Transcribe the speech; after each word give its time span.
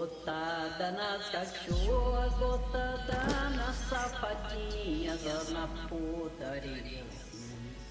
Botada 0.00 0.92
nas 0.92 1.28
cachorras, 1.28 2.32
botada 2.38 3.50
nas 3.54 3.76
safadinhas, 3.86 5.20
só 5.20 5.52
na 5.52 5.68
putaria. 5.90 7.04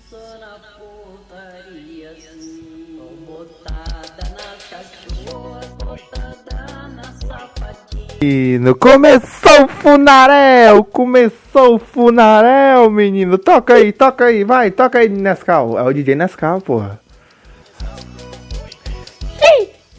Só 0.09 0.17
na 0.39 0.57
putaria, 0.73 2.15
sim. 2.19 2.99
Botada 3.27 4.23
nas 4.31 4.63
cachorras, 4.71 5.67
botada 5.77 6.87
nas 6.95 7.15
safadinhas. 7.19 8.17
Menino, 8.19 8.73
começou 8.73 9.65
o 9.65 9.67
funaréu, 9.67 10.83
começou 10.85 11.75
o 11.75 11.79
funaréu, 11.79 12.89
menino. 12.89 13.37
Toca 13.37 13.75
aí, 13.75 13.93
toca 13.93 14.25
aí, 14.25 14.43
vai, 14.43 14.71
toca 14.71 14.97
aí, 14.97 15.09
Nescau. 15.09 15.77
É 15.77 15.83
o 15.83 15.93
DJ 15.93 16.15
Nescau, 16.15 16.59
porra. 16.59 16.99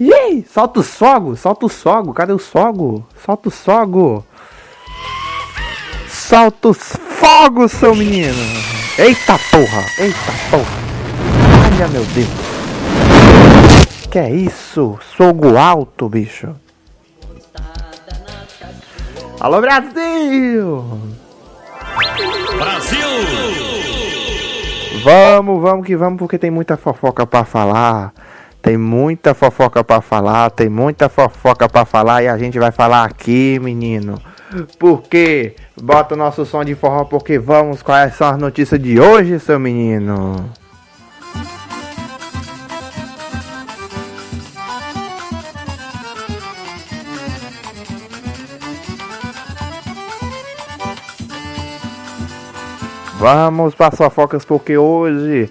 Aí, 0.00 0.46
solta 0.50 0.80
o 0.80 0.82
sogo, 0.82 1.36
solta 1.36 1.66
o 1.66 1.68
sogo, 1.68 2.14
cadê 2.14 2.32
o 2.32 2.38
sogo? 2.38 3.06
Solta 3.22 3.48
o 3.48 3.52
sogo. 3.52 4.24
Solta 6.08 6.68
os 6.68 6.78
fogos, 7.18 7.72
seu 7.72 7.94
menino. 7.94 8.34
Eita 8.96 9.38
porra, 9.50 9.84
eita 9.98 10.32
porra. 10.50 10.80
Olha, 11.66 11.88
meu 11.88 12.04
Deus. 12.06 12.28
Que 14.10 14.18
é 14.18 14.30
isso? 14.30 14.98
Sogo 15.16 15.58
alto, 15.58 16.08
bicho. 16.08 16.48
Alô, 19.38 19.60
Brasil! 19.60 20.84
Brasil! 22.58 23.00
Vamos, 25.02 25.62
vamos 25.62 25.86
que 25.86 25.96
vamos, 25.96 26.18
porque 26.18 26.38
tem 26.38 26.50
muita 26.50 26.76
fofoca 26.76 27.26
pra 27.26 27.44
falar. 27.44 28.12
Tem 28.70 28.76
muita 28.76 29.34
fofoca 29.34 29.82
pra 29.82 30.00
falar, 30.00 30.48
tem 30.48 30.68
muita 30.68 31.08
fofoca 31.08 31.68
pra 31.68 31.84
falar 31.84 32.22
e 32.22 32.28
a 32.28 32.38
gente 32.38 32.56
vai 32.56 32.70
falar 32.70 33.02
aqui, 33.02 33.58
menino. 33.60 34.14
Porque 34.78 35.56
bota 35.82 36.14
o 36.14 36.16
nosso 36.16 36.46
som 36.46 36.64
de 36.64 36.76
forró 36.76 37.02
porque 37.02 37.36
vamos 37.36 37.82
quais 37.82 38.14
são 38.14 38.28
as 38.28 38.38
notícias 38.38 38.80
de 38.80 39.00
hoje, 39.00 39.40
seu 39.40 39.58
menino. 39.58 40.48
Vamos 53.18 53.74
para 53.74 53.88
as 53.88 53.96
fofocas 53.96 54.44
porque 54.44 54.78
hoje 54.78 55.50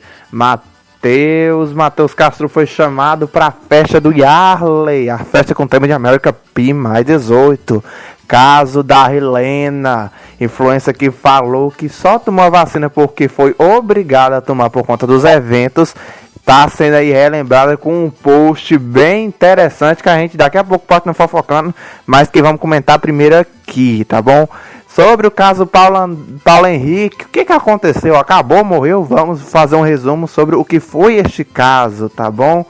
Matheus, 1.01 1.71
Matheus 1.71 2.13
Castro 2.13 2.49
foi 2.49 2.65
chamado 2.65 3.25
para 3.25 3.47
a 3.47 3.51
festa 3.51 4.01
do 4.01 4.11
Yarley, 4.11 5.09
a 5.09 5.17
festa 5.17 5.55
com 5.55 5.65
tema 5.65 5.87
de 5.87 5.93
América 5.93 6.33
Pi 6.53 6.73
mais 6.73 7.05
18. 7.05 7.81
Caso 8.27 8.83
da 8.83 9.13
Helena, 9.15 10.11
influência 10.41 10.93
que 10.93 11.09
falou 11.09 11.71
que 11.71 11.87
só 11.87 12.19
tomou 12.19 12.43
a 12.43 12.49
vacina 12.49 12.89
porque 12.89 13.29
foi 13.29 13.55
obrigada 13.57 14.37
a 14.37 14.41
tomar 14.41 14.69
por 14.69 14.85
conta 14.85 15.07
dos 15.07 15.23
eventos. 15.23 15.95
Tá 16.43 16.67
sendo 16.67 16.95
aí 16.95 17.13
relembrada 17.13 17.77
com 17.77 18.05
um 18.05 18.09
post 18.09 18.77
bem 18.77 19.25
interessante 19.25 20.03
que 20.03 20.09
a 20.09 20.17
gente 20.17 20.35
daqui 20.35 20.57
a 20.57 20.63
pouco 20.65 20.85
pode 20.85 21.05
não 21.05 21.13
fofocando, 21.13 21.73
mas 22.05 22.29
que 22.29 22.41
vamos 22.41 22.59
comentar 22.59 22.99
primeiro 22.99 23.37
aqui, 23.37 24.03
tá 24.03 24.21
bom? 24.21 24.49
Sobre 24.95 25.27
o 25.27 25.31
caso 25.31 25.67
Paulo, 25.67 26.17
Paulo 26.43 26.65
Henrique, 26.65 27.23
o 27.23 27.29
que, 27.29 27.45
que 27.45 27.53
aconteceu? 27.53 28.17
Acabou, 28.17 28.65
morreu? 28.65 29.03
Vamos 29.03 29.41
fazer 29.41 29.75
um 29.75 29.81
resumo 29.81 30.27
sobre 30.27 30.55
o 30.55 30.65
que 30.65 30.79
foi 30.79 31.15
este 31.15 31.43
caso, 31.43 32.09
tá 32.09 32.29
bom? 32.31 32.65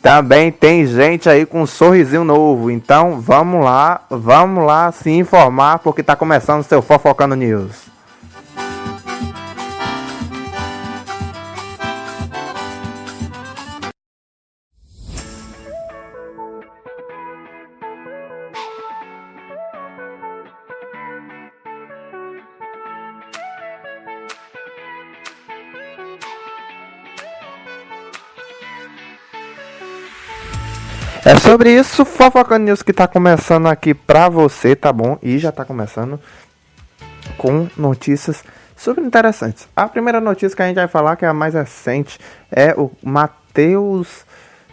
Também 0.00 0.52
tem 0.52 0.86
gente 0.86 1.28
aí 1.28 1.44
com 1.44 1.62
um 1.62 1.66
sorrisinho 1.66 2.22
novo, 2.22 2.70
então 2.70 3.20
vamos 3.20 3.64
lá, 3.64 4.02
vamos 4.08 4.64
lá 4.64 4.92
se 4.92 5.10
informar 5.10 5.80
porque 5.80 6.04
tá 6.04 6.14
começando 6.14 6.60
o 6.60 6.64
seu 6.64 6.80
Fofocando 6.80 7.34
News. 7.34 7.95
É 31.26 31.34
sobre 31.40 31.76
isso, 31.76 32.04
Fofocando 32.04 32.66
News 32.66 32.84
que 32.84 32.92
tá 32.92 33.08
começando 33.08 33.66
aqui 33.66 33.92
pra 33.92 34.28
você, 34.28 34.76
tá 34.76 34.92
bom? 34.92 35.18
E 35.20 35.38
já 35.38 35.50
tá 35.50 35.64
começando 35.64 36.20
com 37.36 37.66
notícias 37.76 38.44
super 38.76 39.02
interessantes. 39.02 39.66
A 39.74 39.88
primeira 39.88 40.20
notícia 40.20 40.54
que 40.54 40.62
a 40.62 40.68
gente 40.68 40.76
vai 40.76 40.86
falar, 40.86 41.16
que 41.16 41.24
é 41.24 41.28
a 41.28 41.34
mais 41.34 41.54
recente, 41.54 42.20
é 42.48 42.72
o 42.76 42.92
Matheus 43.02 44.24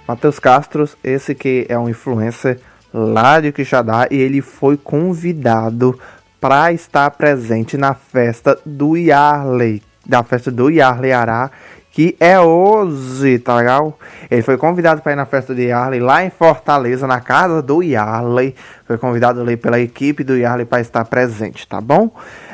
Matheus 0.08 0.38
Castro, 0.38 0.88
esse 1.03 1.34
que 1.34 1.66
é 1.68 1.80
um 1.80 1.90
influencer 1.90 2.59
lá 2.94 3.42
de 3.42 3.52
Quixadá 3.52 4.08
e 4.12 4.18
ele 4.18 4.40
foi 4.40 4.78
convidado 4.78 6.00
para 6.40 6.72
estar 6.72 7.09
presente 7.09 7.78
na 7.78 7.96
festa 7.96 8.59
do 8.63 8.96
Yarley, 8.96 9.81
da 10.06 10.22
festa 10.22 10.52
do 10.52 10.69
Yarley 10.69 11.13
Ará, 11.13 11.50
que 11.94 12.18
é 12.20 12.40
hoje, 12.40 13.38
tá 13.38 13.56
legal? 13.56 14.00
Ele 14.30 14.42
foi 14.42 14.58
convidado 14.58 15.04
para 15.04 15.12
ir 15.12 15.16
na 15.16 15.28
festa 15.28 15.54
do 15.54 15.62
Yarley 15.62 16.00
lá 16.00 16.26
em 16.26 16.31
Fortaleza, 16.31 17.06
na 17.06 17.22
casa 17.22 17.62
do 17.62 17.84
Yarley. 17.84 18.56
Foi 18.88 18.98
convidado 18.98 19.40
ali 19.40 19.56
pela 19.56 19.80
equipe 19.80 20.24
do 20.24 20.36
Yarley 20.36 20.66
para 20.66 20.81
estar 20.81 21.06
presente, 21.06 21.68
tá 21.68 21.80
bom? 21.80 22.09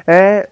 É, 0.06 0.50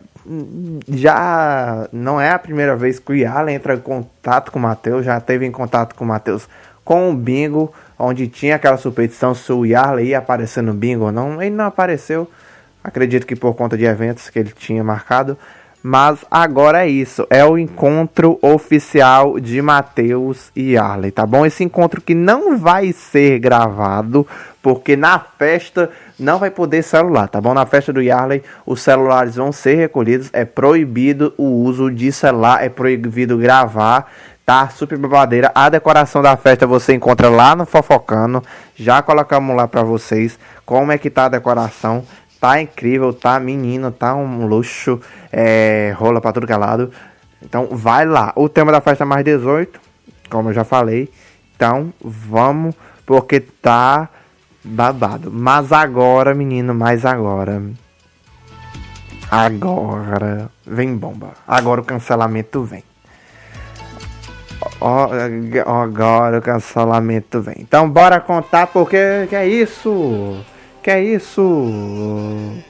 já 0.88 1.86
não 1.92 2.20
é 2.20 2.32
a 2.32 2.40
primeira 2.40 2.78
vez 2.78 2.98
que 2.98 3.12
o 3.12 3.16
Yarley 3.16 3.56
entra 3.56 3.74
em 3.74 3.80
contato 3.80 4.54
com 4.54 4.60
o 4.60 4.62
Matheus, 4.62 5.06
já 5.06 5.20
teve 5.20 5.46
em 5.46 5.52
contato 5.52 5.94
com 5.94 6.06
o 6.06 6.08
Matheus 6.08 6.48
com 6.86 7.12
o 7.12 7.14
bingo, 7.14 7.74
onde 8.00 8.30
tinha 8.30 8.56
aquela 8.56 8.78
suspeição 8.78 9.36
se 9.36 9.52
o 9.52 9.66
Yarley 9.66 10.08
ia 10.08 10.20
aparecer 10.20 10.64
no 10.64 10.74
bingo 10.74 11.04
ou 11.04 11.12
não. 11.12 11.42
Ele 11.42 11.54
não 11.54 11.66
apareceu, 11.66 12.32
acredito 12.82 13.28
que 13.28 13.36
por 13.36 13.54
conta 13.54 13.78
de 13.78 13.84
eventos 13.84 14.30
que 14.30 14.40
ele 14.40 14.54
tinha 14.58 14.82
marcado. 14.82 15.38
Mas 15.84 16.26
agora 16.30 16.86
é 16.86 16.90
isso, 16.90 17.26
é 17.30 17.46
o 17.46 17.58
encontro 17.58 18.38
oficial 18.42 19.40
de 19.40 19.62
Matheus 19.62 20.52
e 20.56 20.76
Arley, 20.76 21.12
tá 21.12 21.26
bom? 21.26 21.46
Esse 21.46 21.64
encontro 21.64 22.02
que 22.02 22.14
não 22.14 22.58
vai 22.58 22.92
ser 22.92 23.40
gravado, 23.40 24.28
porque 24.62 24.98
na 24.98 25.20
festa 25.20 25.90
não 26.20 26.40
vai 26.40 26.50
poder 26.50 26.84
celular, 26.84 27.30
tá 27.30 27.40
bom? 27.40 27.54
Na 27.54 27.66
festa 27.66 27.94
do 27.94 28.02
Yarley, 28.02 28.44
os 28.66 28.82
celulares 28.82 29.36
vão 29.36 29.52
ser 29.52 29.76
recolhidos, 29.76 30.30
é 30.34 30.44
proibido 30.44 31.34
o 31.38 31.46
uso 31.46 31.92
de 31.92 32.12
celular, 32.12 32.64
é 32.64 32.70
proibido 32.70 33.38
gravar, 33.38 34.12
tá? 34.46 34.68
Super 34.70 34.98
babadeira. 34.98 35.52
A 35.54 35.70
decoração 35.70 36.22
da 36.22 36.36
festa 36.36 36.66
você 36.66 36.96
encontra 36.96 37.30
lá 37.30 37.56
no 37.56 37.66
Fofocano, 37.66 38.44
já 38.76 39.02
colocamos 39.02 39.56
lá 39.56 39.68
pra 39.68 39.84
vocês 39.84 40.40
como 40.66 40.92
é 40.92 40.98
que 40.98 41.10
tá 41.10 41.26
a 41.26 41.30
decoração. 41.30 42.04
Tá 42.40 42.62
incrível, 42.62 43.14
tá 43.14 43.40
menino, 43.40 43.92
tá 43.92 44.16
um 44.16 44.46
luxo, 44.46 45.00
é, 45.32 45.94
rola 45.98 46.22
pra 46.22 46.32
tudo 46.32 46.46
que 46.46 46.54
é. 46.54 46.92
Então 47.42 47.70
vai 47.72 48.06
lá. 48.06 48.32
O 48.36 48.48
tema 48.48 48.72
da 48.72 48.82
festa 48.82 49.04
é 49.04 49.08
mais 49.08 49.24
18, 49.24 49.80
como 50.30 50.50
eu 50.50 50.54
já 50.54 50.64
falei. 50.64 51.10
Então 51.56 51.92
vamos, 52.00 52.76
porque 53.06 53.40
tá 53.40 54.10
babado. 54.64 55.32
Mas 55.32 55.72
agora, 55.72 56.36
menino, 56.36 56.74
mais 56.74 57.06
agora. 57.06 57.64
Agora 59.30 60.50
vem 60.66 60.96
bomba. 60.96 61.32
Agora 61.48 61.82
o 61.82 61.84
cancelamento 61.84 62.64
vem. 62.64 62.84
Ó, 64.80 65.10
agora 65.66 66.38
o 66.38 66.42
cancelamento 66.42 67.42
vem. 67.42 67.58
Então 67.60 67.90
bora 67.90 68.20
contar 68.20 68.68
porque 68.68 69.26
que 69.28 69.36
é 69.36 69.48
isso? 69.48 70.44
Que 70.82 70.92
é 70.92 71.04
isso? 71.04 72.62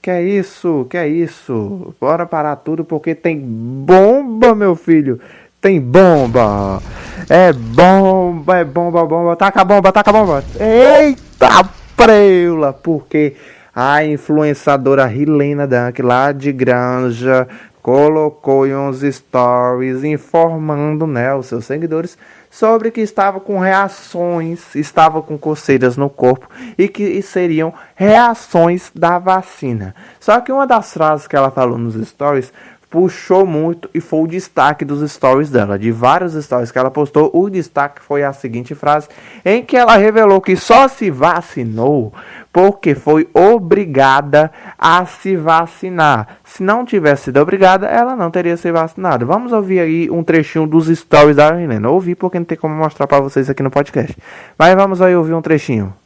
Que 0.00 0.10
é 0.10 0.22
isso? 0.22 0.86
Que 0.90 0.96
é 0.96 1.08
isso? 1.08 1.94
Bora 2.00 2.26
parar 2.26 2.56
tudo 2.56 2.84
porque 2.84 3.14
tem 3.14 3.38
bomba, 3.38 4.54
meu 4.54 4.74
filho. 4.74 5.20
Tem 5.60 5.80
bomba. 5.80 6.82
É 7.28 7.52
bomba, 7.52 8.58
é 8.58 8.64
bomba, 8.64 9.06
bomba. 9.06 9.36
Taca 9.36 9.60
a 9.60 9.64
bomba, 9.64 9.92
taca 9.92 10.10
a 10.10 10.12
bomba. 10.12 10.44
Eita 10.58 11.68
preula, 11.96 12.72
porque 12.72 13.36
a 13.74 14.04
influenciadora 14.04 15.10
Helena 15.10 15.66
Dunk 15.66 16.02
lá 16.02 16.32
de 16.32 16.52
Granja 16.52 17.46
colocou 17.82 18.66
em 18.66 18.74
uns 18.74 19.00
stories 19.00 20.04
informando 20.04 21.06
né, 21.06 21.34
os 21.34 21.46
seus 21.46 21.64
seguidores 21.64 22.16
sobre 22.48 22.90
que 22.90 23.00
estava 23.00 23.40
com 23.40 23.58
reações, 23.58 24.74
estava 24.74 25.20
com 25.20 25.36
coceiras 25.36 25.96
no 25.96 26.08
corpo 26.08 26.48
e 26.78 26.86
que 26.86 27.20
seriam 27.22 27.72
reações 27.94 28.92
da 28.94 29.18
vacina. 29.18 29.94
Só 30.20 30.40
que 30.40 30.52
uma 30.52 30.66
das 30.66 30.92
frases 30.92 31.26
que 31.26 31.34
ela 31.34 31.50
falou 31.50 31.78
nos 31.78 31.94
stories 32.06 32.52
puxou 32.92 33.46
muito 33.46 33.88
e 33.94 34.00
foi 34.02 34.20
o 34.20 34.26
destaque 34.26 34.84
dos 34.84 35.10
stories 35.10 35.48
dela. 35.48 35.78
De 35.78 35.90
vários 35.90 36.34
stories 36.34 36.70
que 36.70 36.78
ela 36.78 36.90
postou, 36.90 37.30
o 37.32 37.48
destaque 37.48 38.02
foi 38.02 38.22
a 38.22 38.34
seguinte 38.34 38.74
frase, 38.74 39.08
em 39.42 39.64
que 39.64 39.78
ela 39.78 39.96
revelou 39.96 40.42
que 40.42 40.54
só 40.56 40.86
se 40.88 41.10
vacinou 41.10 42.12
porque 42.52 42.94
foi 42.94 43.28
obrigada 43.32 44.52
a 44.76 45.06
se 45.06 45.36
vacinar. 45.36 46.38
Se 46.44 46.62
não 46.62 46.84
tivesse 46.84 47.24
sido 47.24 47.40
obrigada, 47.40 47.86
ela 47.86 48.14
não 48.14 48.30
teria 48.30 48.56
se 48.56 48.70
vacinado. 48.70 49.24
Vamos 49.26 49.52
ouvir 49.52 49.80
aí 49.80 50.10
um 50.10 50.22
trechinho 50.22 50.66
dos 50.66 50.86
stories 50.86 51.36
da 51.36 51.48
Helena. 51.60 51.88
Ouvi 51.88 52.14
porque 52.14 52.38
não 52.38 52.44
tem 52.44 52.58
como 52.58 52.74
mostrar 52.74 53.06
para 53.06 53.20
vocês 53.20 53.48
aqui 53.48 53.62
no 53.62 53.70
podcast. 53.70 54.14
Mas 54.58 54.74
vamos 54.74 55.00
aí 55.00 55.16
ouvir 55.16 55.32
um 55.32 55.40
trechinho. 55.40 55.96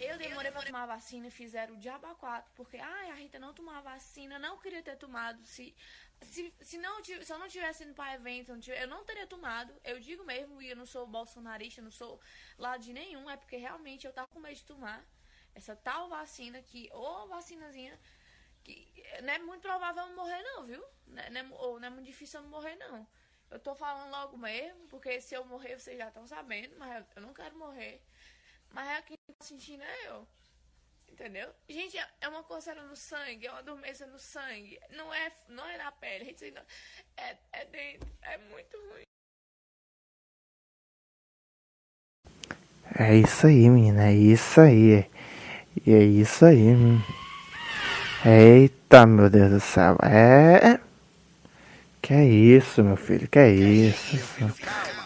Eu 0.00 0.16
demorei 0.16 0.50
pra 0.50 0.62
tomar 0.62 0.86
vacina 0.86 1.26
e 1.26 1.30
fizeram 1.30 1.74
o 1.74 1.76
diabo 1.76 2.06
a 2.06 2.14
quatro, 2.14 2.50
porque 2.56 2.78
ai, 2.78 3.10
a 3.10 3.14
Rita 3.14 3.38
não 3.38 3.52
tomava 3.52 3.82
vacina, 3.82 4.38
não 4.38 4.56
queria 4.56 4.82
ter 4.82 4.96
tomado. 4.96 5.38
Se 5.44 5.74
se, 6.22 6.52
se, 6.62 6.78
não, 6.78 7.04
se 7.04 7.30
eu 7.30 7.38
não 7.38 7.48
tivesse 7.48 7.84
indo 7.84 7.92
para 7.92 8.14
evento, 8.14 8.52
eu 8.80 8.88
não 8.88 9.04
teria 9.04 9.26
tomado. 9.26 9.70
Eu 9.84 10.00
digo 10.00 10.24
mesmo, 10.24 10.62
e 10.62 10.70
eu 10.70 10.76
não 10.76 10.86
sou 10.86 11.06
bolsonarista, 11.06 11.82
não 11.82 11.90
sou 11.90 12.18
lado 12.58 12.82
de 12.82 12.94
nenhum, 12.94 13.28
é 13.28 13.36
porque 13.36 13.56
realmente 13.56 14.06
eu 14.06 14.12
tava 14.12 14.28
com 14.28 14.40
medo 14.40 14.54
de 14.54 14.64
tomar 14.64 15.04
essa 15.54 15.76
tal 15.76 16.08
vacina 16.08 16.60
que, 16.62 16.90
ou 16.92 17.28
vacinazinha, 17.28 17.98
que 18.62 18.92
não 19.22 19.32
é 19.32 19.38
muito 19.38 19.62
provável 19.62 20.04
eu 20.04 20.16
morrer, 20.16 20.42
não, 20.42 20.64
viu? 20.64 20.84
Não 21.06 21.22
é, 21.22 21.28
é, 21.28 21.44
ou 21.52 21.78
não 21.78 21.88
é 21.88 21.90
muito 21.90 22.06
difícil 22.06 22.40
eu 22.40 22.46
morrer, 22.48 22.76
não. 22.76 23.06
Eu 23.50 23.58
tô 23.60 23.74
falando 23.74 24.10
logo 24.10 24.36
mesmo, 24.36 24.88
porque 24.88 25.20
se 25.20 25.34
eu 25.34 25.44
morrer, 25.44 25.78
vocês 25.78 25.98
já 25.98 26.08
estão 26.08 26.26
sabendo, 26.26 26.76
mas 26.78 27.04
eu 27.14 27.22
não 27.22 27.32
quero 27.32 27.56
morrer. 27.56 28.02
Mas 28.70 28.88
é 28.88 29.02
quem 29.02 29.16
tá 29.16 29.44
sentindo 29.44 29.82
é 29.82 30.08
eu. 30.08 30.26
Entendeu? 31.08 31.54
Gente, 31.68 31.96
é 32.20 32.28
uma 32.28 32.42
coceira 32.42 32.82
no 32.82 32.96
sangue, 32.96 33.46
é 33.46 33.52
uma 33.52 33.62
dormência 33.62 34.04
no 34.06 34.18
sangue. 34.18 34.80
Não 34.90 35.14
é, 35.14 35.32
não 35.48 35.64
é 35.64 35.76
na 35.76 35.92
pele, 35.92 36.24
gente, 36.24 36.50
não, 36.50 36.62
é, 37.16 37.38
é 37.52 37.64
dentro. 37.66 38.10
É 38.22 38.36
muito 38.38 38.76
ruim. 38.88 39.04
É 42.98 43.14
isso 43.16 43.46
aí, 43.46 43.68
menina. 43.70 44.08
É 44.08 44.12
isso 44.12 44.60
aí. 44.60 45.08
E 45.86 45.92
é 45.92 46.02
isso 46.02 46.44
aí. 46.44 46.76
Eita, 48.24 49.06
meu 49.06 49.28
Deus 49.28 49.50
do 49.50 49.60
céu. 49.60 49.96
É. 50.02 50.78
Que 52.00 52.12
é 52.12 52.24
isso, 52.24 52.84
meu 52.84 52.96
filho? 52.96 53.26
Que 53.28 53.38
é 53.38 53.50
isso? 53.50 54.54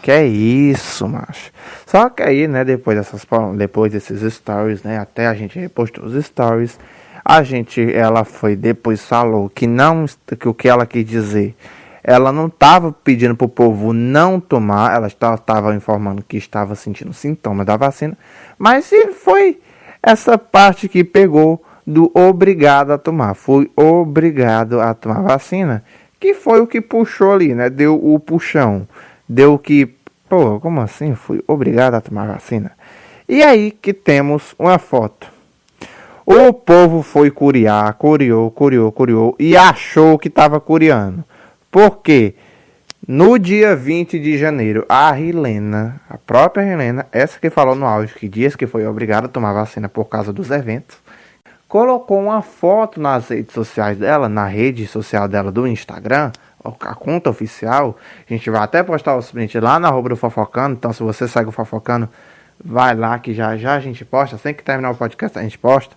Que 0.01 0.11
é 0.11 0.25
isso, 0.25 1.07
macho? 1.07 1.51
Só 1.85 2.09
que 2.09 2.21
aí, 2.21 2.47
né, 2.47 2.63
depois 2.63 2.97
dessas 2.97 3.25
depois 3.55 3.91
desses 3.91 4.33
stories, 4.33 4.83
né, 4.83 4.97
até 4.97 5.27
a 5.27 5.33
gente 5.33 5.57
repostou 5.57 6.05
os 6.05 6.25
stories, 6.25 6.79
a 7.23 7.43
gente 7.43 7.93
ela 7.93 8.23
foi 8.23 8.55
depois 8.55 9.05
falou 9.05 9.49
que 9.49 9.67
não 9.67 10.05
que 10.39 10.47
o 10.47 10.53
que 10.53 10.67
ela 10.67 10.85
quis 10.85 11.05
dizer, 11.05 11.55
ela 12.03 12.31
não 12.31 12.47
estava 12.47 12.91
pedindo 12.91 13.35
pro 13.35 13.47
povo 13.47 13.93
não 13.93 14.39
tomar, 14.39 14.95
ela 14.95 15.07
estava 15.07 15.75
informando 15.75 16.23
que 16.23 16.37
estava 16.37 16.75
sentindo 16.75 17.13
sintomas 17.13 17.65
da 17.65 17.77
vacina, 17.77 18.17
mas 18.57 18.89
foi 19.23 19.59
essa 20.01 20.37
parte 20.37 20.87
que 20.87 21.03
pegou 21.03 21.63
do 21.85 22.11
obrigado 22.13 22.91
a 22.91 22.97
tomar, 22.97 23.33
foi 23.33 23.69
obrigado 23.75 24.79
a 24.79 24.93
tomar 24.93 25.21
vacina, 25.21 25.83
que 26.19 26.33
foi 26.33 26.61
o 26.61 26.67
que 26.67 26.81
puxou 26.81 27.33
ali, 27.33 27.55
né? 27.55 27.69
Deu 27.69 27.95
o 27.95 28.19
puxão, 28.19 28.87
deu 29.27 29.57
que, 29.57 29.95
pô, 30.27 30.59
como 30.59 30.81
assim? 30.81 31.15
Fui 31.15 31.43
obrigado 31.47 31.95
a 31.95 32.01
tomar 32.01 32.27
vacina. 32.27 32.71
E 33.27 33.41
aí 33.41 33.71
que 33.71 33.93
temos 33.93 34.55
uma 34.57 34.77
foto. 34.77 35.27
O 36.25 36.53
povo 36.53 37.01
foi 37.01 37.31
curiar, 37.31 37.91
curiou, 37.93 38.51
curiou, 38.51 38.91
curiou 38.91 39.35
e 39.39 39.57
achou 39.57 40.19
que 40.19 40.27
estava 40.27 40.59
curiando. 40.59 41.23
Por 41.71 42.03
quê? 42.03 42.35
No 43.11 43.39
dia 43.39 43.75
20 43.75 44.19
de 44.19 44.37
janeiro, 44.37 44.85
a 44.87 45.11
Rilena, 45.11 45.99
a 46.07 46.15
própria 46.15 46.63
Rilena, 46.63 47.07
essa 47.11 47.39
que 47.39 47.49
falou 47.49 47.73
no 47.73 47.87
áudio 47.87 48.15
que 48.15 48.29
dias 48.29 48.55
que 48.55 48.67
foi 48.67 48.85
obrigada 48.85 49.25
a 49.25 49.27
tomar 49.27 49.51
vacina 49.51 49.89
por 49.89 50.05
causa 50.05 50.31
dos 50.31 50.51
eventos, 50.51 50.95
colocou 51.67 52.21
uma 52.21 52.43
foto 52.43 53.01
nas 53.01 53.29
redes 53.29 53.51
sociais 53.51 53.97
dela, 53.97 54.29
na 54.29 54.45
rede 54.45 54.85
social 54.85 55.27
dela 55.27 55.51
do 55.51 55.65
Instagram, 55.65 56.31
a 56.63 56.93
conta 56.93 57.31
oficial. 57.31 57.97
A 58.29 58.31
gente 58.31 58.47
vai 58.47 58.61
até 58.61 58.83
postar 58.83 59.17
o 59.17 59.23
print 59.23 59.59
lá 59.59 59.79
na 59.79 59.87
arroba 59.87 60.09
do 60.09 60.15
Fofocando, 60.15 60.75
então 60.75 60.93
se 60.93 61.01
você 61.01 61.27
segue 61.27 61.49
o 61.49 61.51
Fofocando, 61.51 62.07
vai 62.63 62.95
lá 62.95 63.17
que 63.17 63.33
já 63.33 63.57
já 63.57 63.73
a 63.73 63.79
gente 63.79 64.05
posta, 64.05 64.35
assim 64.35 64.53
que 64.53 64.61
terminar 64.61 64.91
o 64.91 64.95
podcast 64.95 65.39
a 65.39 65.41
gente 65.41 65.57
posta. 65.57 65.95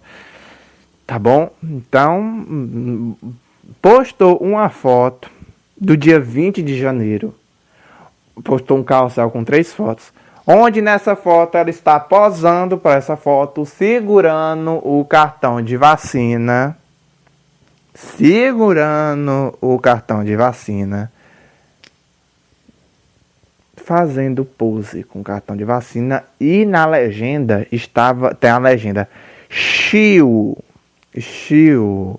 Tá 1.07 1.19
bom? 1.19 1.51
Então, 1.63 3.19
postou 3.83 4.39
uma 4.39 4.71
foto 4.71 5.31
do 5.83 5.97
dia 5.97 6.21
20 6.21 6.63
de 6.63 6.79
janeiro, 6.79 7.35
postou 8.45 8.79
um 8.79 8.85
carrossel 8.85 9.29
com 9.33 9.43
três 9.43 9.73
fotos. 9.73 10.13
Onde 10.47 10.81
nessa 10.81 11.17
foto 11.17 11.59
ela 11.59 11.71
está 11.71 11.99
posando 11.99 12.79
para 12.79 12.95
essa 12.95 13.17
foto, 13.17 13.67
segurando 13.67 14.75
o 14.87 15.05
cartão 15.05 15.61
de 15.61 15.77
vacina. 15.77 16.79
Segurando 17.93 19.59
o 19.61 19.77
cartão 19.79 20.25
de 20.25 20.37
vacina. 20.37 21.13
Fazendo 23.77 24.45
pose 24.45 25.03
com 25.03 25.23
cartão 25.23 25.57
de 25.57 25.65
vacina. 25.65 26.25
E 26.41 26.65
na 26.65 26.87
legenda 26.87 27.67
estava. 27.73 28.35
Tem 28.35 28.51
a 28.51 28.59
legenda. 28.59 29.09
Chiu. 29.49 30.57
Chiu. 31.19 32.19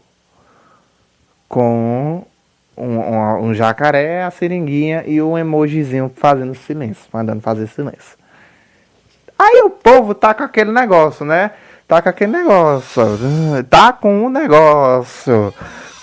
Com 1.48 2.26
um, 2.76 3.00
um, 3.00 3.44
um, 3.46 3.54
jacaré, 3.54 4.24
a 4.24 4.32
seringuinha 4.32 5.04
e 5.06 5.22
o 5.22 5.38
emojizinho 5.38 6.12
fazendo 6.16 6.56
silêncio, 6.56 7.06
mandando 7.12 7.42
fazer 7.42 7.68
silêncio. 7.68 8.18
Aí 9.38 9.62
o 9.64 9.70
povo 9.70 10.14
tá 10.14 10.34
com 10.34 10.44
aquele 10.44 10.72
negócio, 10.72 11.26
né? 11.26 11.52
Tá 11.88 12.02
com 12.02 12.10
aquele 12.10 12.32
negócio. 12.32 13.04
Tá 13.70 13.94
com 13.94 14.26
um 14.26 14.30
negócio. 14.30 15.54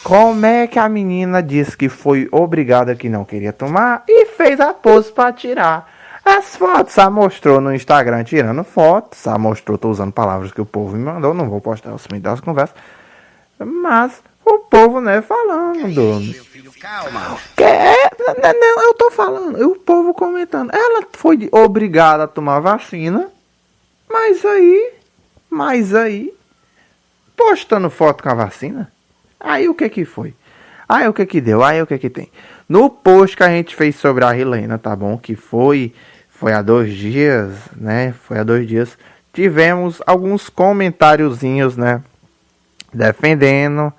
Como 0.03 0.47
é 0.47 0.67
que 0.67 0.79
a 0.79 0.89
menina 0.89 1.43
disse 1.43 1.77
que 1.77 1.89
foi 1.89 2.29
obrigada 2.33 2.95
que 2.95 3.09
não 3.09 3.25
queria 3.25 3.53
tomar 3.53 4.03
e 4.09 4.27
fez 4.27 4.59
a 4.61 4.73
pose 4.73 5.13
para 5.13 5.33
tirar 5.33 5.91
as 6.25 6.57
fotos? 6.57 6.95
Só 6.95 7.11
mostrou 7.11 7.61
no 7.61 7.75
Instagram 7.75 8.25
tirando 8.25 8.65
fotos. 8.65 9.21
Só 9.21 9.39
mostrou, 9.39 9.77
tô 9.77 9.91
usando 9.91 10.13
palavras 10.13 10.53
que 10.53 10.61
o 10.61 10.67
povo 10.67 10.97
me 10.97 11.05
mandou. 11.05 11.35
Não 11.35 11.49
vou 11.49 11.61
postar 11.61 11.95
os 11.95 12.07
das 12.21 12.41
conversas. 12.41 12.77
Mas 13.59 14.23
o 14.45 14.61
povo, 14.61 15.01
né, 15.01 15.21
falando. 15.21 16.21
Calma. 16.79 17.39
É, 17.57 18.53
não, 18.53 18.83
eu 18.83 18.95
tô 18.95 19.11
falando, 19.11 19.71
o 19.71 19.77
povo 19.77 20.15
comentando. 20.15 20.71
Ela 20.73 21.07
foi 21.13 21.49
obrigada 21.51 22.25
a 22.25 22.29
tomar 22.29 22.61
vacina, 22.61 23.29
mas 24.09 24.45
aí, 24.45 24.93
mas 25.49 25.95
aí, 25.95 26.33
postando 27.37 27.91
foto 27.91 28.23
com 28.23 28.29
a 28.29 28.35
vacina, 28.35 28.93
aí 29.39 29.69
o 29.69 29.75
que 29.75 29.89
que 29.89 30.05
foi? 30.05 30.35
Aí 30.89 31.07
o 31.07 31.13
que 31.13 31.25
que 31.25 31.41
deu? 31.41 31.63
Aí 31.63 31.81
o 31.81 31.87
que 31.87 31.99
que 31.99 32.11
tem? 32.11 32.31
No 32.69 32.91
post 32.91 33.37
que 33.37 33.43
a 33.43 33.49
gente 33.49 33.77
fez 33.77 33.97
sobre 33.97 34.25
a 34.25 34.37
Helena, 34.37 34.79
tá 34.79 34.95
bom? 34.95 35.17
Que 35.17 35.37
foi, 35.37 35.95
foi 36.29 36.53
há 36.53 36.63
dois 36.63 36.93
dias, 36.93 37.55
né? 37.77 38.13
Foi 38.25 38.39
há 38.39 38.43
dois 38.43 38.67
dias. 38.67 38.99
Tivemos 39.33 40.03
alguns 40.07 40.49
comentáriozinhos, 40.49 41.77
né? 41.77 42.03
Defendendo 42.93 43.93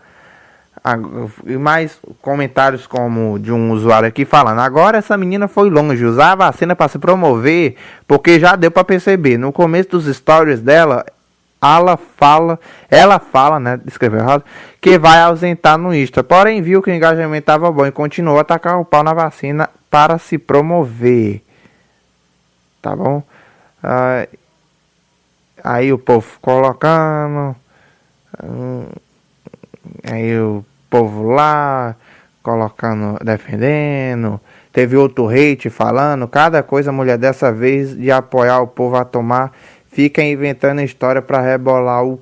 e 1.46 1.58
mais 1.58 2.00
comentários 2.22 2.88
como 2.88 3.38
de 3.38 3.52
um 3.52 3.72
usuário 3.72 4.08
aqui 4.08 4.26
falando: 4.26 4.60
agora 4.60 4.98
essa 4.98 5.16
menina 5.16 5.48
foi 5.48 5.70
longe, 5.70 6.04
usar 6.04 6.32
a 6.32 6.36
vacina 6.36 6.76
para 6.76 6.88
se 6.88 6.98
promover, 6.98 7.76
porque 8.08 8.40
já 8.40 8.56
deu 8.56 8.72
para 8.72 8.84
perceber. 8.84 9.38
No 9.38 9.52
começo 9.52 9.90
dos 9.90 10.06
stories 10.06 10.60
dela, 10.60 11.06
ela 11.62 11.96
fala, 11.96 12.60
ela 12.90 13.20
fala, 13.20 13.60
né, 13.60 13.80
escreveu 13.86 14.22
errado, 14.22 14.44
que 14.82 14.98
vai 14.98 15.22
ausentar 15.22 15.78
no 15.78 15.94
Insta. 15.94 16.24
Porém, 16.24 16.62
viu 16.62 16.82
que 16.82 16.90
o 16.90 16.94
engajamento 16.94 17.44
estava 17.44 17.72
bom 17.72 17.86
e 17.86 17.92
continuou 17.92 18.40
a 18.40 18.42
atacar 18.42 18.80
o 18.80 18.86
pau 18.86 19.04
na 19.04 19.14
vacina 19.14 19.70
para 19.90 20.18
se 20.18 20.40
promover. 20.40 21.44
Tá 22.82 22.96
bom? 22.96 23.22
Ah, 23.84 24.28
aí 25.64 25.94
o 25.94 26.00
povo 26.00 26.28
colocando. 26.42 27.56
Hum, 28.44 28.88
aí 30.04 30.40
o 30.40 30.66
povo 30.92 31.32
lá 31.32 31.96
colocando, 32.44 33.18
defendendo. 33.24 34.40
Teve 34.72 34.96
outro 34.96 35.28
hate 35.30 35.70
falando, 35.70 36.28
cada 36.28 36.62
coisa 36.62 36.92
mulher 36.92 37.18
dessa 37.18 37.52
vez 37.52 37.98
de 37.98 38.12
apoiar 38.12 38.60
o 38.62 38.68
povo 38.68 38.96
a 38.96 39.04
tomar, 39.04 39.52
fica 39.92 40.22
inventando 40.22 40.82
história 40.82 41.22
para 41.22 41.42
rebolar 41.42 42.06
o, 42.06 42.20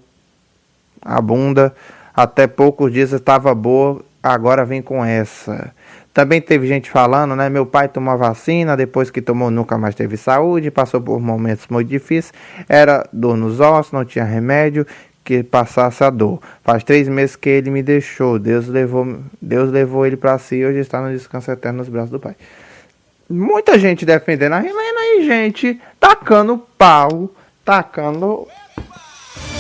a 1.02 1.20
bunda. 1.20 1.74
Até 2.16 2.48
poucos 2.48 2.92
dias 2.92 3.12
estava 3.12 3.54
boa, 3.54 4.02
agora 4.22 4.66
vem 4.66 4.82
com 4.82 5.04
essa. 5.04 5.74
Também 6.12 6.42
teve 6.42 6.68
gente 6.68 6.90
falando, 6.90 7.36
né? 7.36 7.50
Meu 7.50 7.66
pai 7.66 7.88
tomou 7.88 8.18
vacina, 8.18 8.76
depois 8.76 9.12
que 9.12 9.22
tomou 9.22 9.52
nunca 9.52 9.78
mais 9.78 9.94
teve 9.94 10.18
saúde, 10.18 10.72
passou 10.72 11.00
por 11.00 11.20
momentos 11.20 11.68
muito 11.70 11.88
difíceis, 11.88 12.34
era 12.68 13.08
dor 13.14 13.38
nos 13.38 13.60
ossos, 13.60 13.94
não 13.94 14.04
tinha 14.04 14.26
remédio, 14.26 14.86
que 15.24 15.44
passasse 15.44 16.04
a 16.04 16.10
dor. 16.10 16.42
Faz 16.64 16.84
três 16.84 17.08
meses 17.08 17.36
que 17.36 17.50
ele 17.50 17.70
me 17.70 17.84
deixou. 17.84 18.40
Deus 18.40 18.68
levou, 18.68 19.20
Deus 19.42 19.72
levou 19.72 20.06
ele 20.06 20.18
para 20.18 20.38
si 20.38 20.56
e 20.56 20.66
hoje 20.66 20.80
está 20.80 21.02
no 21.02 21.12
descanso 21.12 21.52
eterno 21.52 21.80
nos 21.80 21.90
braços 21.90 22.12
do 22.12 22.20
Pai. 22.20 22.36
Muita 23.30 23.78
gente 23.78 24.06
defendendo 24.06 24.54
a 24.54 24.60
Helena 24.60 25.02
e 25.18 25.26
gente 25.26 25.80
tacando 26.00 26.58
pau, 26.78 27.30
tacando. 27.64 28.48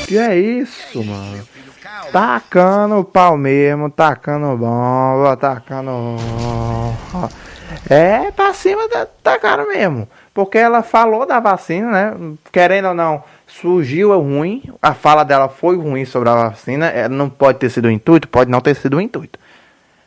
Que 0.07 0.17
é 0.17 0.35
isso, 0.35 1.03
mano? 1.03 1.47
Tacando 2.11 3.03
pau 3.03 3.37
mesmo, 3.37 3.89
tacando 3.91 4.57
bomba, 4.57 5.37
tacando. 5.37 6.17
É 7.87 8.31
pra 8.31 8.53
cima 8.53 8.87
da, 8.87 9.37
cara 9.37 9.65
mesmo. 9.67 10.07
Porque 10.33 10.57
ela 10.57 10.83
falou 10.83 11.25
da 11.25 11.39
vacina, 11.39 11.91
né? 11.91 12.35
Querendo 12.51 12.89
ou 12.89 12.93
não, 12.93 13.23
surgiu 13.47 14.17
ruim. 14.19 14.63
A 14.81 14.93
fala 14.93 15.23
dela 15.23 15.49
foi 15.49 15.75
ruim 15.75 16.05
sobre 16.05 16.29
a 16.29 16.49
vacina. 16.49 16.87
É, 16.87 17.09
não 17.09 17.29
pode 17.29 17.59
ter 17.59 17.69
sido 17.69 17.85
o 17.85 17.91
intuito, 17.91 18.27
pode 18.27 18.49
não 18.49 18.61
ter 18.61 18.75
sido 18.75 18.97
o 18.97 19.01
intuito. 19.01 19.39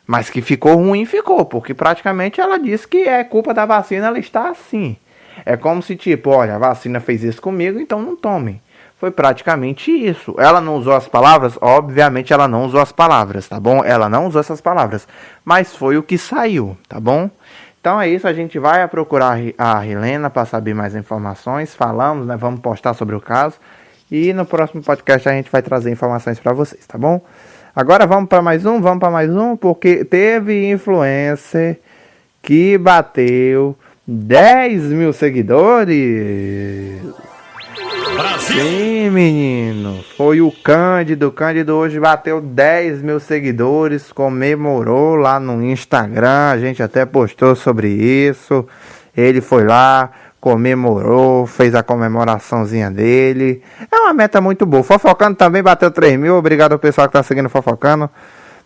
Mas 0.07 0.29
que 0.29 0.41
ficou 0.41 0.75
ruim, 0.75 1.05
ficou. 1.05 1.45
Porque 1.45 1.73
praticamente 1.73 2.41
ela 2.41 2.57
disse 2.57 2.87
que 2.87 3.07
é 3.07 3.23
culpa 3.23 3.53
da 3.53 3.65
vacina, 3.65 4.07
ela 4.07 4.19
está 4.19 4.49
assim. 4.49 4.97
É 5.45 5.57
como 5.57 5.81
se, 5.81 5.95
tipo, 5.95 6.29
olha, 6.29 6.55
a 6.55 6.59
vacina 6.59 6.99
fez 6.99 7.23
isso 7.23 7.41
comigo, 7.41 7.79
então 7.79 8.01
não 8.01 8.15
tomem. 8.15 8.61
Foi 9.03 9.11
praticamente 9.11 9.91
isso. 9.91 10.33
Ela 10.37 10.61
não 10.61 10.77
usou 10.77 10.93
as 10.93 11.09
palavras? 11.09 11.57
Obviamente 11.59 12.31
ela 12.31 12.47
não 12.47 12.65
usou 12.65 12.79
as 12.79 12.93
palavras, 12.93 13.49
tá 13.49 13.59
bom? 13.59 13.83
Ela 13.83 14.07
não 14.07 14.27
usou 14.27 14.39
essas 14.39 14.61
palavras. 14.61 15.05
Mas 15.43 15.75
foi 15.75 15.97
o 15.97 16.03
que 16.03 16.17
saiu, 16.17 16.77
tá 16.87 17.01
bom? 17.01 17.29
Então 17.83 17.99
é 17.99 18.07
isso, 18.07 18.25
a 18.25 18.31
gente 18.31 18.57
vai 18.57 18.87
procurar 18.87 19.37
a 19.57 19.85
Helena 19.85 20.29
para 20.29 20.45
saber 20.45 20.73
mais 20.73 20.95
informações. 20.95 21.75
Falamos, 21.75 22.25
né? 22.25 22.37
Vamos 22.37 22.61
postar 22.61 22.93
sobre 22.93 23.13
o 23.13 23.19
caso. 23.19 23.57
E 24.09 24.31
no 24.31 24.45
próximo 24.45 24.81
podcast 24.81 25.27
a 25.27 25.33
gente 25.33 25.51
vai 25.51 25.61
trazer 25.61 25.91
informações 25.91 26.39
para 26.39 26.53
vocês, 26.53 26.87
tá 26.87 26.97
bom? 26.97 27.19
Agora 27.75 28.07
vamos 28.07 28.29
para 28.29 28.41
mais 28.41 28.65
um, 28.65 28.79
vamos 28.79 28.99
para 28.99 29.11
mais 29.11 29.29
um, 29.35 29.57
porque 29.57 30.05
teve 30.05 30.71
influencer 30.71 31.81
que 32.41 32.77
bateu 32.77 33.75
10 34.07 34.83
mil 34.83 35.11
seguidores. 35.11 37.01
Brasil. 38.13 38.61
Sim, 38.61 39.09
menino. 39.09 40.03
Foi 40.15 40.41
o 40.41 40.51
Cândido. 40.51 41.27
O 41.27 41.31
Cândido 41.31 41.73
hoje 41.75 41.99
bateu 41.99 42.39
10 42.39 43.01
mil 43.01 43.19
seguidores. 43.19 44.11
Comemorou 44.11 45.15
lá 45.15 45.39
no 45.39 45.63
Instagram. 45.63 46.49
A 46.51 46.57
gente 46.57 46.81
até 46.81 47.05
postou 47.05 47.55
sobre 47.55 47.89
isso. 47.89 48.65
Ele 49.15 49.41
foi 49.41 49.63
lá, 49.63 50.11
comemorou, 50.39 51.45
fez 51.45 51.75
a 51.75 51.83
comemoraçãozinha 51.83 52.91
dele. 52.91 53.61
É 53.91 53.95
uma 53.95 54.13
meta 54.13 54.41
muito 54.41 54.65
boa. 54.65 54.83
Fofocando 54.83 55.35
também 55.35 55.63
bateu 55.63 55.89
3 55.89 56.17
mil. 56.19 56.35
Obrigado 56.35 56.73
ao 56.73 56.79
pessoal 56.79 57.07
que 57.07 57.13
tá 57.13 57.23
seguindo 57.23 57.49
Fofocando. 57.49 58.09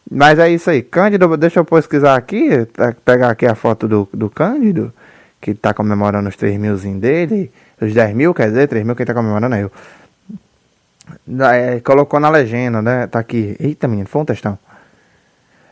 Mas 0.09 0.39
é 0.39 0.49
isso 0.49 0.69
aí. 0.69 0.81
Cândido, 0.81 1.35
deixa 1.37 1.59
eu 1.59 1.65
pesquisar 1.65 2.15
aqui. 2.15 2.67
Pegar 3.03 3.29
aqui 3.29 3.45
a 3.45 3.55
foto 3.55 3.87
do, 3.87 4.09
do 4.13 4.29
Cândido. 4.29 4.93
Que 5.39 5.53
tá 5.53 5.73
comemorando 5.73 6.29
os 6.29 6.35
3 6.35 6.57
milzinho 6.57 6.99
dele. 6.99 7.51
Os 7.79 7.93
10 7.93 8.15
mil, 8.15 8.33
quer 8.33 8.47
dizer, 8.47 8.67
3 8.67 8.85
mil, 8.85 8.95
quem 8.95 9.05
tá 9.05 9.13
comemorando 9.13 9.55
é 9.55 9.63
eu. 9.63 9.71
É, 11.51 11.79
colocou 11.79 12.19
na 12.19 12.29
legenda, 12.29 12.81
né? 12.81 13.07
Tá 13.07 13.19
aqui. 13.19 13.55
Eita, 13.59 13.87
menino, 13.87 14.07
foi 14.07 14.21
um 14.21 14.25
textão. 14.25 14.57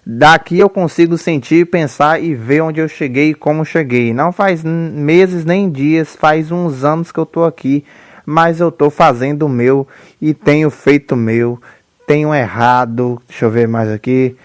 Daqui 0.06 0.60
eu 0.60 0.70
consigo 0.70 1.18
sentir, 1.18 1.66
pensar 1.66 2.22
e 2.22 2.36
ver 2.36 2.62
onde 2.62 2.80
eu 2.80 2.88
cheguei 2.88 3.32
e 3.32 3.34
como 3.34 3.66
cheguei. 3.66 4.14
Não 4.14 4.32
faz 4.32 4.64
meses 4.64 5.44
nem 5.44 5.68
dias, 5.70 6.16
faz 6.16 6.52
uns 6.52 6.84
anos 6.84 7.12
que 7.12 7.20
eu 7.20 7.26
tô 7.26 7.44
aqui, 7.44 7.84
mas 8.24 8.60
eu 8.60 8.72
tô 8.72 8.92
fazendo 8.92 9.48
o 9.48 9.50
meu 9.50 9.88
e 10.22 10.32
tenho 10.32 10.70
feito 10.70 11.14
o 11.14 11.18
meu. 11.18 11.60
Tenho 12.06 12.36
errado, 12.36 13.20
deixa 13.28 13.46
eu 13.46 13.50
ver 13.50 13.68
mais 13.68 13.90
aqui. 13.90 14.38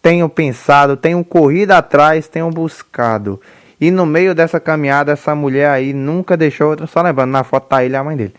Tenho 0.00 0.28
pensado, 0.28 0.96
tenho 0.96 1.24
corrido 1.24 1.72
atrás, 1.72 2.28
tenho 2.28 2.48
buscado. 2.48 3.40
E 3.80 3.90
no 3.90 4.04
meio 4.04 4.34
dessa 4.34 4.60
caminhada, 4.60 5.12
essa 5.12 5.34
mulher 5.34 5.70
aí 5.70 5.94
nunca 5.94 6.36
deixou. 6.36 6.76
Só 6.86 7.00
lembrando, 7.00 7.30
na 7.30 7.42
foto 7.42 7.68
tá 7.68 7.82
ele 7.82 7.96
a 7.96 8.04
mãe 8.04 8.16
dele. 8.16 8.34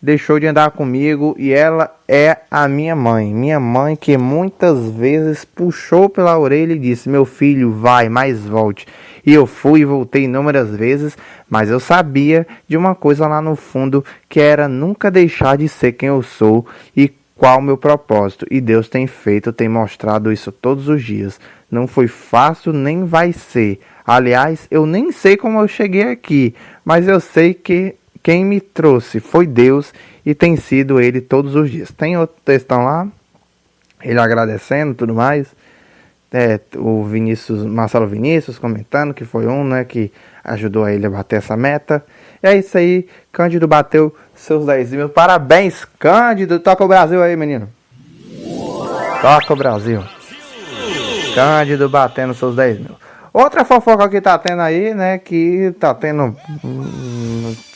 Deixou 0.00 0.38
de 0.38 0.46
andar 0.46 0.70
comigo 0.70 1.34
e 1.36 1.52
ela 1.52 1.92
é 2.06 2.38
a 2.50 2.68
minha 2.68 2.94
mãe. 2.94 3.34
Minha 3.34 3.58
mãe 3.58 3.96
que 3.96 4.16
muitas 4.16 4.88
vezes 4.90 5.44
puxou 5.44 6.08
pela 6.08 6.38
orelha 6.38 6.72
e 6.72 6.78
disse: 6.78 7.08
Meu 7.08 7.24
filho, 7.24 7.72
vai, 7.72 8.08
mais 8.08 8.46
volte. 8.46 8.86
E 9.26 9.34
eu 9.34 9.44
fui 9.44 9.80
e 9.80 9.84
voltei 9.84 10.24
inúmeras 10.24 10.74
vezes, 10.74 11.18
mas 11.50 11.68
eu 11.68 11.80
sabia 11.80 12.46
de 12.66 12.76
uma 12.76 12.94
coisa 12.94 13.26
lá 13.26 13.42
no 13.42 13.56
fundo 13.56 14.04
que 14.28 14.40
era 14.40 14.68
nunca 14.68 15.10
deixar 15.10 15.58
de 15.58 15.68
ser 15.68 15.92
quem 15.92 16.08
eu 16.08 16.22
sou 16.22 16.64
e 16.96 17.12
qual 17.34 17.58
o 17.58 17.62
meu 17.62 17.76
propósito. 17.76 18.46
E 18.50 18.60
Deus 18.60 18.88
tem 18.88 19.06
feito, 19.06 19.52
tem 19.52 19.68
mostrado 19.68 20.32
isso 20.32 20.50
todos 20.50 20.88
os 20.88 21.02
dias. 21.02 21.40
Não 21.70 21.86
foi 21.86 22.06
fácil, 22.06 22.72
nem 22.72 23.04
vai 23.04 23.32
ser. 23.32 23.80
Aliás, 24.08 24.66
eu 24.70 24.86
nem 24.86 25.12
sei 25.12 25.36
como 25.36 25.60
eu 25.60 25.68
cheguei 25.68 26.10
aqui, 26.10 26.54
mas 26.82 27.06
eu 27.06 27.20
sei 27.20 27.52
que 27.52 27.94
quem 28.22 28.42
me 28.42 28.58
trouxe 28.58 29.20
foi 29.20 29.46
Deus 29.46 29.92
e 30.24 30.34
tem 30.34 30.56
sido 30.56 30.98
Ele 30.98 31.20
todos 31.20 31.54
os 31.54 31.70
dias. 31.70 31.90
Tem 31.90 32.16
outro 32.16 32.34
textão 32.42 32.86
lá, 32.86 33.06
ele 34.02 34.18
agradecendo 34.18 34.94
tudo 34.94 35.14
mais. 35.14 35.48
É, 36.32 36.58
o 36.76 37.04
Vinícius, 37.04 37.66
Marcelo 37.66 38.06
Vinícius 38.06 38.58
comentando 38.58 39.12
que 39.12 39.26
foi 39.26 39.46
um 39.46 39.62
né, 39.62 39.84
que 39.84 40.10
ajudou 40.42 40.88
ele 40.88 41.04
a 41.04 41.10
bater 41.10 41.36
essa 41.36 41.54
meta. 41.54 42.02
É 42.42 42.56
isso 42.56 42.78
aí, 42.78 43.06
Cândido 43.30 43.68
bateu 43.68 44.16
seus 44.34 44.64
10 44.64 44.92
mil. 44.92 45.08
Parabéns, 45.10 45.84
Cândido. 45.98 46.58
Toca 46.60 46.82
o 46.82 46.88
Brasil 46.88 47.22
aí, 47.22 47.36
menino. 47.36 47.68
Toca 49.20 49.52
o 49.52 49.56
Brasil. 49.56 50.02
Cândido 51.34 51.90
batendo 51.90 52.32
seus 52.32 52.56
10 52.56 52.78
mil. 52.78 53.07
Outra 53.38 53.64
fofoca 53.64 54.08
que 54.08 54.20
tá 54.20 54.36
tendo 54.36 54.62
aí, 54.62 54.92
né, 54.92 55.16
que 55.16 55.72
tá 55.78 55.94
tendo 55.94 56.36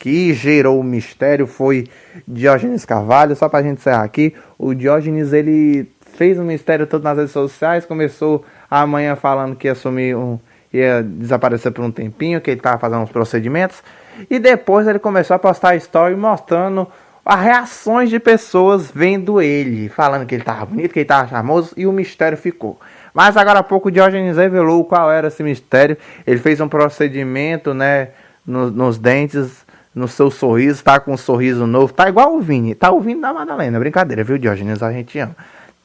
que 0.01 0.33
gerou 0.33 0.77
o 0.77 0.83
mistério 0.83 1.47
foi 1.47 1.87
Diógenes 2.27 2.83
Carvalho, 2.83 3.33
só 3.33 3.47
pra 3.47 3.63
gente 3.63 3.79
encerrar 3.79 4.03
aqui, 4.03 4.35
o 4.59 4.73
Diógenes 4.73 5.31
ele 5.31 5.89
fez 6.17 6.37
um 6.37 6.43
mistério 6.43 6.85
todo 6.85 7.01
nas 7.03 7.17
redes 7.17 7.31
sociais, 7.31 7.85
começou 7.85 8.43
amanhã 8.69 9.15
falando 9.15 9.55
que 9.55 9.69
ia 9.69 9.73
sumir 9.73 10.17
um 10.17 10.37
ia 10.73 11.01
desaparecer 11.01 11.71
por 11.71 11.85
um 11.85 11.91
tempinho, 11.91 12.41
que 12.41 12.51
ele 12.51 12.59
tava 12.59 12.77
fazendo 12.77 13.03
uns 13.03 13.11
procedimentos, 13.11 13.81
e 14.29 14.39
depois 14.39 14.85
ele 14.85 14.99
começou 14.99 15.33
a 15.33 15.39
postar 15.39 15.77
story 15.77 16.13
mostrando 16.13 16.89
as 17.25 17.39
reações 17.39 18.09
de 18.09 18.19
pessoas 18.19 18.91
vendo 18.93 19.41
ele, 19.41 19.87
falando 19.87 20.25
que 20.25 20.35
ele 20.35 20.43
tava 20.43 20.65
bonito, 20.65 20.91
que 20.91 20.99
ele 20.99 21.05
tava 21.05 21.29
charmoso, 21.29 21.73
e 21.77 21.87
o 21.87 21.93
mistério 21.93 22.37
ficou. 22.37 22.77
Mas 23.13 23.37
agora 23.37 23.59
há 23.59 23.63
pouco 23.63 23.89
o 23.89 23.91
Diógenes 23.91 24.37
revelou 24.37 24.83
qual 24.85 25.11
era 25.11 25.27
esse 25.27 25.43
mistério. 25.43 25.97
Ele 26.25 26.39
fez 26.39 26.59
um 26.59 26.67
procedimento, 26.67 27.73
né, 27.73 28.09
no, 28.45 28.71
nos 28.71 28.97
dentes, 28.97 29.63
no 29.93 30.07
seu 30.07 30.31
sorriso, 30.31 30.83
tá 30.83 30.99
com 30.99 31.13
um 31.13 31.17
sorriso 31.17 31.67
novo. 31.67 31.93
Tá 31.93 32.09
igual 32.09 32.35
o 32.35 32.41
Vini, 32.41 32.73
tá 32.73 32.91
o 32.91 32.99
Vini 32.99 33.21
da 33.21 33.33
Madalena. 33.33 33.79
Brincadeira, 33.79 34.23
viu, 34.23 34.37
Diógenes? 34.37 34.81
A 34.81 34.91
gente 34.91 35.19
ama. 35.19 35.35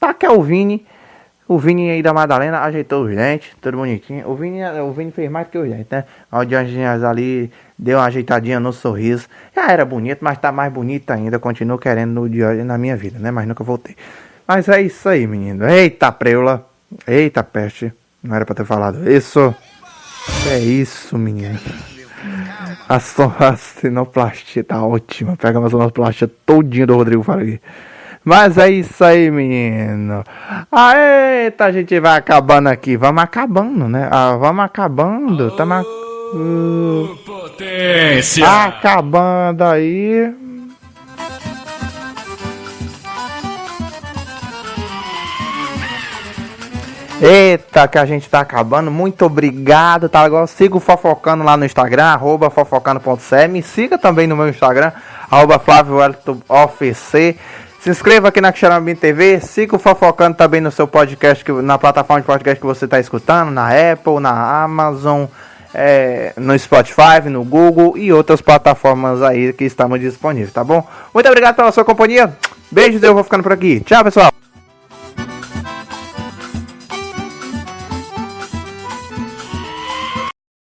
Tá 0.00 0.14
que 0.14 0.24
é 0.24 0.30
o 0.30 0.42
Vini. 0.42 0.86
O 1.46 1.58
Vini 1.58 1.90
aí 1.90 2.02
da 2.02 2.12
Madalena 2.12 2.60
ajeitou 2.60 3.04
os 3.04 3.14
dentes, 3.14 3.56
tudo 3.60 3.78
bonitinho. 3.78 4.28
O 4.28 4.34
Vini, 4.34 4.62
o 4.62 4.92
Vini 4.92 5.10
fez 5.10 5.30
mais 5.30 5.46
do 5.46 5.50
que 5.50 5.58
os 5.58 5.68
dentes, 5.68 5.86
né? 5.90 6.04
O 6.30 6.44
Diógenes 6.44 7.02
ali 7.02 7.50
deu 7.78 7.98
uma 7.98 8.04
ajeitadinha 8.04 8.60
no 8.60 8.70
sorriso. 8.70 9.26
Já 9.56 9.70
era 9.70 9.84
bonito, 9.84 10.18
mas 10.20 10.36
tá 10.36 10.52
mais 10.52 10.70
bonito 10.70 11.10
ainda. 11.10 11.38
Continuo 11.38 11.78
querendo 11.78 12.20
o 12.20 12.28
Diógenes 12.28 12.66
na 12.66 12.76
minha 12.76 12.96
vida, 12.96 13.18
né? 13.18 13.30
Mas 13.30 13.48
nunca 13.48 13.64
voltei. 13.64 13.96
Mas 14.46 14.68
é 14.68 14.82
isso 14.82 15.08
aí, 15.08 15.26
menino. 15.26 15.66
Eita, 15.66 16.12
preula. 16.12 16.66
Eita 17.06 17.42
peste, 17.42 17.92
não 18.22 18.34
era 18.34 18.44
pra 18.44 18.54
ter 18.54 18.64
falado 18.64 19.10
isso. 19.10 19.54
É 20.50 20.58
isso, 20.58 21.16
menino. 21.16 21.58
A, 22.88 22.98
so, 23.00 23.32
a 23.38 23.56
sinoplastia 23.56 24.64
tá 24.64 24.82
ótima. 24.82 25.36
Pega 25.36 25.58
uma 25.58 25.70
sonoplastia 25.70 26.30
todinha 26.46 26.86
do 26.86 26.96
Rodrigo 26.96 27.22
Faragui. 27.22 27.60
Mas 28.24 28.58
é 28.58 28.70
isso 28.70 29.04
aí, 29.04 29.30
menino. 29.30 30.24
Eita, 31.44 31.66
a 31.66 31.72
gente 31.72 31.98
vai 32.00 32.16
acabando 32.16 32.68
aqui. 32.68 32.96
Vamos 32.96 33.22
acabando, 33.22 33.88
né? 33.88 34.08
Ah, 34.10 34.36
vamos 34.36 34.64
acabando. 34.64 35.50
Tamo... 35.52 35.80
Uh, 36.34 37.16
potência! 37.24 38.46
Acabando 38.64 39.64
aí. 39.64 40.34
Eita, 47.20 47.88
que 47.88 47.98
a 47.98 48.06
gente 48.06 48.28
tá 48.28 48.40
acabando. 48.40 48.92
Muito 48.92 49.24
obrigado, 49.24 50.08
tá 50.08 50.22
legal? 50.22 50.46
Siga 50.46 50.76
o 50.76 50.80
Fofocando 50.80 51.42
lá 51.42 51.56
no 51.56 51.64
Instagram, 51.64 52.04
arroba. 52.04 52.52
Me 53.50 53.60
siga 53.60 53.98
também 53.98 54.28
no 54.28 54.36
meu 54.36 54.48
Instagram, 54.48 54.92
arroba 55.28 55.60
Se 57.80 57.90
inscreva 57.90 58.28
aqui 58.28 58.40
na 58.40 58.52
Xarambi 58.52 58.94
TV, 58.94 59.40
siga 59.40 59.74
o 59.74 59.80
Fofocando 59.80 60.36
também 60.36 60.60
no 60.60 60.70
seu 60.70 60.86
podcast, 60.86 61.50
na 61.50 61.76
plataforma 61.76 62.20
de 62.20 62.26
podcast 62.26 62.60
que 62.60 62.66
você 62.66 62.84
está 62.84 63.00
escutando, 63.00 63.50
na 63.50 63.68
Apple, 63.68 64.20
na 64.20 64.62
Amazon, 64.62 65.24
é, 65.74 66.32
no 66.36 66.56
Spotify, 66.56 67.28
no 67.28 67.42
Google 67.42 67.98
e 67.98 68.12
outras 68.12 68.40
plataformas 68.40 69.22
aí 69.22 69.52
que 69.52 69.64
estamos 69.64 69.98
disponíveis, 69.98 70.52
tá 70.52 70.62
bom? 70.62 70.86
Muito 71.12 71.26
obrigado 71.26 71.56
pela 71.56 71.72
sua 71.72 71.84
companhia. 71.84 72.32
Beijos, 72.70 73.02
eu 73.02 73.12
vou 73.12 73.24
ficando 73.24 73.42
por 73.42 73.52
aqui. 73.52 73.80
Tchau, 73.80 74.04
pessoal. 74.04 74.37